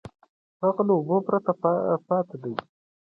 هغه 0.61 0.81
له 0.87 0.93
اوبو 0.97 1.17
پرته 1.27 1.51
پاتې 2.07 2.37
دی. 2.43 2.53